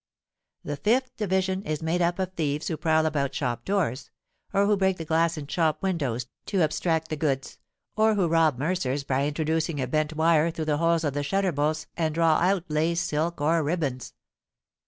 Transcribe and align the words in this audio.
The 0.63 0.77
fifth 0.77 1.15
division 1.15 1.61
is 1.61 1.83
made 1.83 2.01
up 2.01 2.17
of 2.17 2.33
thieves 2.33 2.69
who 2.69 2.75
prowl 2.75 3.05
about 3.05 3.35
shop 3.35 3.63
doors; 3.63 4.09
or 4.51 4.65
who 4.65 4.75
break 4.75 4.97
the 4.97 5.05
glass 5.05 5.37
in 5.37 5.45
shop 5.45 5.83
windows, 5.83 6.25
to 6.47 6.63
abstract 6.63 7.09
the 7.09 7.15
goods; 7.15 7.59
or 7.95 8.15
who 8.15 8.27
rob 8.27 8.57
mercers 8.57 9.03
by 9.03 9.27
introducing 9.27 9.79
a 9.79 9.85
bent 9.85 10.13
wire 10.15 10.49
through 10.49 10.65
the 10.65 10.77
holes 10.77 11.03
of 11.03 11.13
the 11.13 11.21
shutter 11.21 11.51
bolts, 11.51 11.85
and 11.95 12.15
draw 12.15 12.37
out 12.39 12.63
lace, 12.67 12.99
silk, 12.99 13.41
or 13.41 13.61
ribands. 13.61 14.15